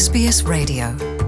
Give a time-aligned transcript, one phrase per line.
[0.00, 1.19] SBS Radio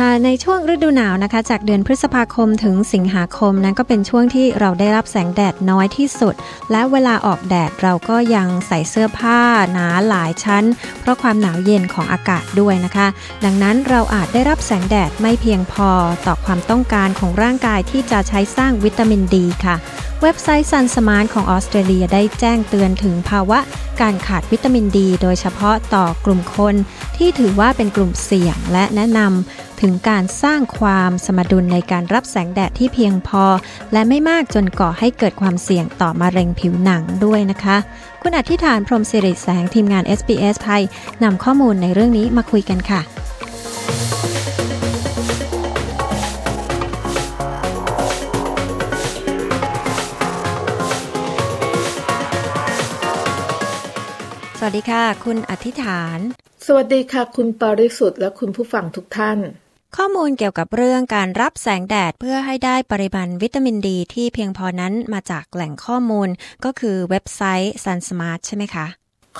[0.00, 6.34] ค่ะในช่วงฤดูหนาวนะคะ จากเดือนพฤษภาคมถึงสิงหาคมนั้นก็เป็นช่วงที่เราได้รับแสงแดดน้อยที่สุด
[6.72, 9.40] และเวลาออกแดดเราก็ยังใส่เสื้อผ้า
[9.72, 10.64] หนาหลายชั้น
[11.00, 13.06] เพราะความหนาวเย็นของอากาศด้วยนะคะ
[13.44, 15.90] ดังนั้นเราอาจได้รับแสงแดดไม่เพียงพอ
[16.26, 19.76] ต่อความต้องการของร่างกายที่จะใช้สร้างวิตามินดีค่ะ
[20.22, 23.58] เว็บไซต์ Sun Smart ของออสเตรเลียได้แจ้งเตือนถึงภาวะ
[24.00, 26.74] การขาดวิตามินดี โดยเฉพาะต่อกลุ่มคน
[27.16, 33.44] ที่ถือว่าเป็นกลุ่มเสี่ยงและแนะนำ ถึงการสร้างความสมดุลในการรับแสงแดดที่เพียงพอ
[33.92, 37.76] และไม่มากจนก่อให้เกิดความเสี่ยงต่อมะเร็งผิวหนังด้วยนะคะ
[38.22, 40.82] คุณอธิษฐานพรหมสิริแสงทีมงาน SBS ไทย
[41.22, 43.00] นำข้อมูลในเรื่องนี้มาคุยกันค่ะ
[54.58, 56.18] สวัสดีค่ะ คุณอธิษฐาน
[56.66, 59.38] สวัสดีค่ะ คุณปริสุทธิ์และคุณผู้ฟังทุกท่าน
[60.00, 66.28] ข้อมูลเกี่ยวกับเรื่องการรับแสงแดดเพื่อให้ได้ปริมาณวิตามินดีที่เพียงพอนั้นมาจากแหล่งข้อมูล
[66.64, 68.86] ก็คือเว็บไซต์ SunSmart ใช่ไหมคะ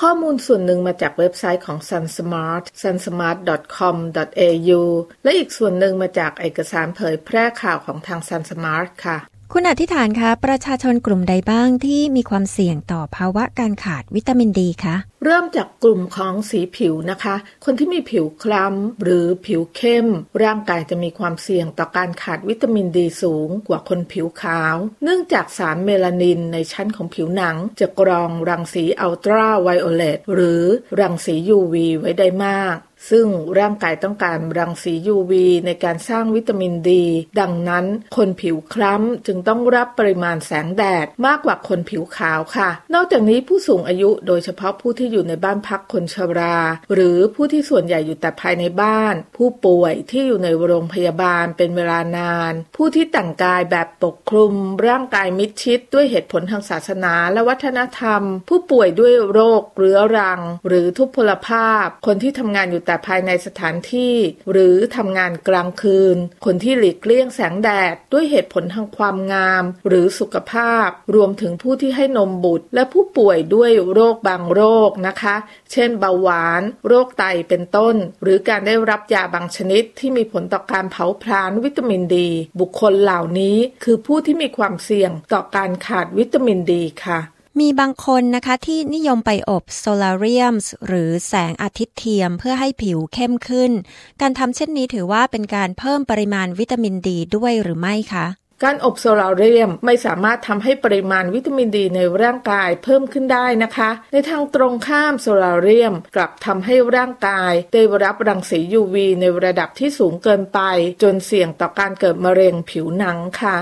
[0.00, 4.80] ข้อมูลส่วนหนึ่งมาจากเว็บไซต์ของ SunSmart sunsmart.com.au
[5.22, 9.18] และอีกส่วนหนึ่งมาจากเอกสารเผยแพร่ข่าวของทาง SunSmart ค่ะ
[9.52, 20.06] คุณอธิษฐานคะประชาชนกลุ่มใดบ้างที่มีความเสี่ยงต่อภาวะการขาดวิตามินดีคะเริ่มจากกลุ่มของสีผิวนะคะ คนที่มีผิวคล้ำหรือผิวเข้ม
[20.42, 30.62] ร่างกายจะมีความเสี่ยงต่อการขาดวิตามินดีสูงกว่าคนผิวขาว เนื่องจากสารเมลานินในชั้นของผิวหนัง จะกรองรังสีอัลตราไวโอเลตหรือ
[31.00, 32.76] รังสี UV ไว้ได้มาก
[33.10, 33.26] ซึ่ง
[33.58, 35.32] ร่างกายต้องการรังสี UV
[35.66, 37.04] ในการสร้างวิตามินดี
[37.40, 46.58] ดังนั้นคนผิวคล้ำจึงต้องรับปริมาณแสงแดดมากกว่าคนผิวขาวค่ะ นอกจากนี้ผู้สูงอายุโดยเฉพาะผู้ที่อยู่ในบ้านพักคนชรา
[46.94, 54.54] หรือผู้ที่ส่วนใหญ่อยู่แต่ภายในบ้าน ผู้ป่วยที่อยู่ในโรงพยาบาลเป็นเวลานาน ผู้ที่แต่งกายแบบปกคลุม
[54.86, 64.16] ร่างกายมิดชิด ด้วยเหตุผลทางศาสนาและวัฒนธรรม ผู้ป่วยด้วยโรคเรื้อรัง หรือทุพพลภาพ คนที่ทำงานอยู่แต่ภายในสถานที่
[64.50, 75.36] หรือทำงานกลางคืน คนที่หลีกเลี่ยงแสงแดดด้วยเหตุผลทางความงาม หรือสุขภาพ รวมถึงผู้ที่ให้นมบุตร และผู้ป่วยด้วยโรคบางโรคนะคะ
[75.72, 82.28] เช่นเบาหวาน โรคไตเป็นต้น หรือการได้รับยาบางชนิดที่มีผลต่อการเผาผลาญวิตามินดี
[82.60, 87.20] บุคคลเหล่านี้คือผู้ที่มีความเสี่ยงต่อการขาดวิตามินดีค่ะ
[87.60, 90.54] มีบางคนนะคะที่นิยมไปอบโซลาเรียม
[90.86, 93.72] หรือแสงอาทิตย์เทียมเพื่อให้ผิวเข้มขึ้น
[94.20, 98.26] การทำเช่นนี้ถือว่าเป็นการเพิ่มปริมาณวิตามินดีด้วยหรือไม่คะ
[98.64, 110.60] การอบโซลาเรียมไม่สามารถทำให้ปริมาณวิตามินดีในร่างกายเพิ่มขึ้นได้นะคะ ในทางตรงข้ามโซลาเรียมกลับทำให้ร่างกายได้รับรังสี UV ในระดับที่สูงเกินไป
[111.02, 113.56] จนเสี่ยงต่อการเกิดมะเร็งผิวหนังค่ะ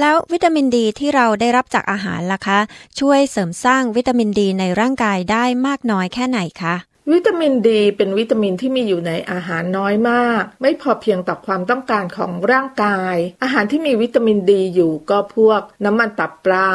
[0.00, 2.58] แล้ววิตามินดีที่เราได้รับจากอาหารล่ะคะ
[2.98, 6.74] ช่วยเสริมสร้างวิตามินดีในร่างกายได้มากน้อยแค่ไหนคะ
[7.12, 16.70] วิตามินดีเป็นวิตามินที่มีอยู่ในอาหารน้อยมาก ไม่พอเพียงต่อความต้องการของร่างกาย อาหารที่มีวิตามินดีอยู่ก็พวกน้ำมันตับปลา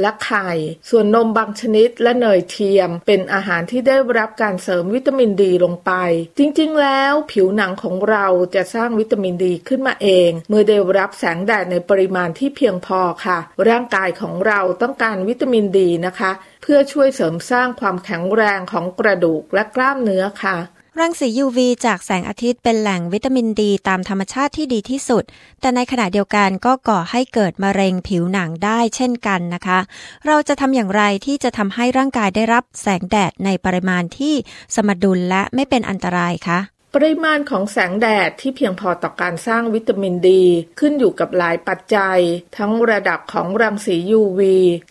[0.00, 0.50] และไข่
[0.90, 5.92] ส่วนนมบางชนิดและเนยเทียม เป็นอาหารที่ได้รับการเสริมวิตามินดีลงไป
[6.38, 16.32] จริงๆ แล้วผิวหนังของเราจะสร้างวิตามินดีขึ้นมาเอง เมื่อได้รับแสงแดดในปริมาณที่เพียงพอค่ะ ร่างกายของเราต้องการวิตามินดีนะคะ
[16.70, 20.56] พื่อช่วยเสริมสร้างความแข็งแรงของกระดูกและกล้ามเนื้อค่ะ
[21.00, 25.24] รังสี UV จากแสงอาทิตย์เป็นแหล่งวิตามินดีตามธรรมชาติที่ดีที่สุด
[25.60, 29.78] แต่ในขณะเดียวกันก็ก่อให้เกิดมะเร็งผิวหนังได้เช่นกันนะคะ
[30.26, 34.34] เราจะทำอย่างไรที่จะทำให้ร่างกายได้รับแสงแดดในปริมาณที่
[34.74, 36.58] สมดุลและไม่เป็นอันตรายคะ
[36.98, 40.44] ปริมาณของแสงแดดที่เพียงพอต่อการสร้างวิตามินดี
[40.80, 42.20] ขึ้นอยู่กับหลายปัจจัย
[42.56, 44.40] ทั้งระดับของรังสี UV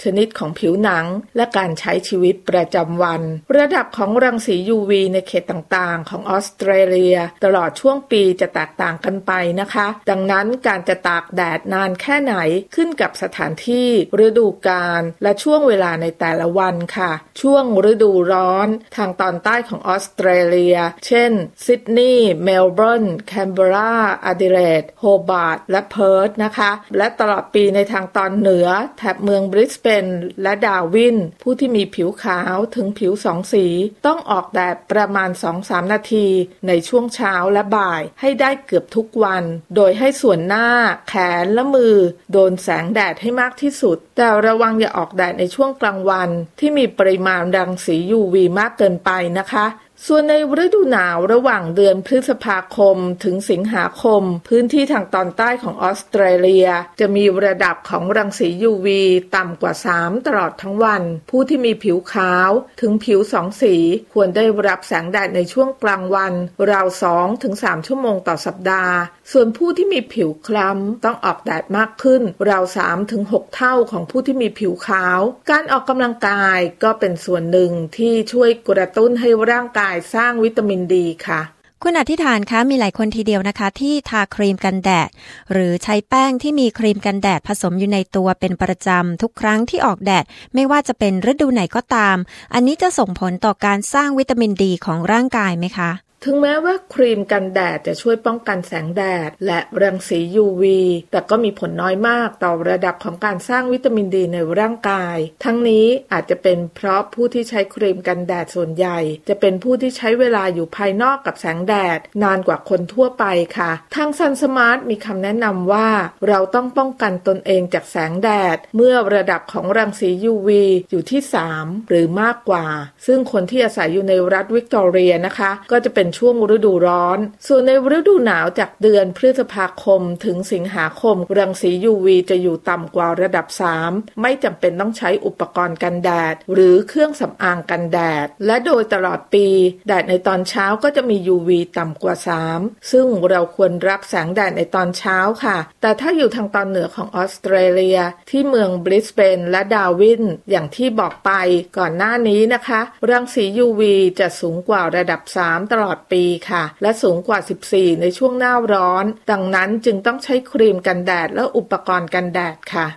[0.03, 1.05] ชนิดของผิวหนัง
[1.35, 3.21] และการใช้ชีวิตประจำวัน
[3.57, 12.35] ระดับของรังสี UV ในเขตต่างๆ ของออสเตรเลีย ตลอดช่วงปีจะแตกต่างกันไปนะคะ ดังนั้นการจะตากแดดนานแค่ไหน
[12.75, 13.89] ขึ้นกับสถานที่
[14.25, 17.11] ฤดูกาลและช่วงเวลาในแต่ละวันค่ะ
[17.41, 21.33] ช่วงฤดูร้อน ทางตอนใต้ของออสเตรเลีย เช่น
[21.65, 23.93] ซิดนีย์ เมลเบิร์น แคนเบรา
[24.25, 30.05] อดิเลดโฮบาร์ตและเพิร์ธนะคะ และตลอดปีในทางตอนเหนือ แถบเมืองบริสเบน
[30.41, 33.65] และดาร์วิน ผู้ที่มีผิวขาวถึงผิวสองสี
[34.05, 35.29] ต้องออกแดดประมาณ
[35.61, 36.27] 2-3 นาที
[36.67, 39.43] ในช่วงเช้าและบ่ายให้ได้เกือบทุกวัน
[39.75, 40.67] โดยให้ส่วนหน้า
[41.09, 41.13] แข
[41.43, 41.95] นและมือ
[42.31, 49.65] โดนแสงแดดให้มากที่สุด แต่ระวังอย่าออกแดดในช่วงกลางวัน ที่มีปริมาณรังสี UV มากเกินไปนะคะ
[50.07, 50.33] ส่วนใน
[50.63, 56.67] ฤดูหนาวระหว่างเดือนพฤษภาคมถึงสิงหาคม พื้นที่ทางตอนใต้ของออสเตรเลีย
[56.99, 58.87] จะมีระดับของรังสี UV
[59.35, 62.49] ต่ำกว่า 3 ตลอดทั้งวัน ผู้ที่มีผิวขาว
[62.81, 63.75] ถึงผิวสองสี
[64.13, 66.33] ควรได้รับแสงแดดในช่วงกลางวัน
[66.71, 68.95] ราว2ถึง3ชั่วโมงต่อสัปดาห์
[69.31, 75.19] ส่วนผู้ที่มีผิวคล้ำต้องออกแดดมากขึ้น ราว3ถึง6เท่าของผู้ที่มีผิวขาว
[75.51, 81.41] การออกกำลังกายก็เป็นส่วนหนึ่งที่ช่วยกระตุ้นให้ร่างกายสร้างวิตามินดีค่ะ
[81.83, 85.09] คุณอธิษฐานคะมีหลายคนทีเดียวนะคะ ที่ทาครีมกันแดด
[85.51, 92.17] หรือใช้แป้งที่มีครีมกันแดดผสมอยู่ในตัวเป็นประจำ ทุกครั้งที่ออกแดด ไม่ว่าจะเป็นฤดูไหนก็ตาม
[92.53, 100.63] อันนี้จะส่งผลต่อการสร้างวิตามินดีของร่างกายไหมคะ ถึงแม้ว่าครีมกันแดดจะช่วยป้องกันแสงแดด และรังสี UV
[101.11, 108.99] แต่ก็มีผลน้อยมากต่อระดับของการสร้างวิตามินดีในร่างกาย ทั้งนี้อาจจะเป็นเพราะผู้ที่ใช้ครีมกันแดดส่วนใหญ่
[109.29, 113.25] จะเป็นผู้ที่ใช้เวลาอยู่ภายนอกกับแสงแดด นานกว่าคนทั่วไป
[113.57, 115.89] ค่ะ ทาง SunSmart มีคำแนะนำว่า
[116.27, 120.49] เราต้องป้องกันตนเองจากแสงแดด เมื่อระดับของรังสี UV
[120.91, 121.21] อยู่ที่
[121.55, 122.65] 3 หรือมากกว่า
[123.05, 133.47] ซึ่งคนที่อาศัยอยู่ในรัฐวิกตอเรียนะคะ ก็จะเป็นช่วงฤดูร้อน ส่วนในฤดูหนาวจากเดือนพฤษภาคมถึงสิงหาคม รังสี UV จะอยู่ต่ำกว่าระดับ
[133.83, 139.47] 3 ไม่จำเป็นต้องใช้อุปกรณ์กันแดด หรือเครื่องสำอางกันแดด และโดยตลอดปี
[139.87, 142.15] แดดในตอนเช้าก็จะมี UV ต่ำกว่า
[142.51, 151.31] 3 ซึ่งเราควรรับแสงแดดในตอนเช้าค่ะ แต่ถ้าอยู่ทางตอนเหนือของออสเตรเลีย ที่เมืองบริสเบนและดาวิน อย่างที่บอกไป
[151.77, 153.81] ก่อนหน้านี้นะคะ รังสี UV
[154.19, 157.39] จะสูงกว่าระดับ 3 ตลอดปีค่ะ และสูงกว่า
[157.71, 162.87] 14 ในช่วงหน้าร้อน ดังนั้นจึงต้องใช้ครีมกันแดดและอุปกรณ์กันแดดค่ะ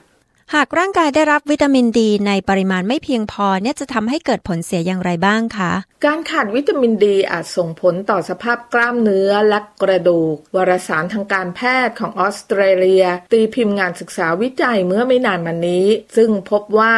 [0.54, 5.72] หากร่างกายได้รับวิตามินดีในปริมาณไม่เพียงพอเนี่ยจะทำให้เกิดผลเสียอย่างไรบ้างคะ
[6.06, 16.92] การขาดวิตามินดีอาจส่งผลต่อสภาพกล้ามเนื้อและกระดูก วารสารทางการแพทย์ของออสเตรเลีย ตีพิมพ์งานศึกษาวิจัยเมื่อไม่นานมานี้ ซึ่งพบว่า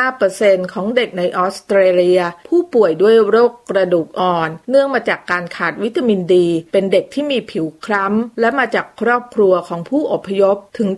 [0.00, 10.88] 85%ของเด็กในออสเตรเลีย ผู้ ป่วยด้วยโรคกระดูกอ่อน เนื่องมาจากการขาดวิตามินดี เป็นเด็กที่มีผิวคล้ำ และมาจากครอบครัวของผู้อพยพถึง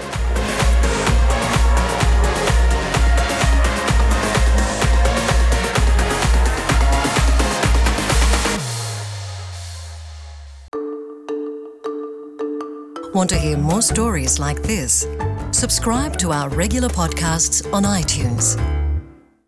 [13.15, 15.07] Want to hear more stories like this?
[15.51, 18.57] Subscribe to our regular podcasts on iTunes.